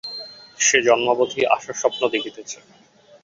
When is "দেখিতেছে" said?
2.07-2.57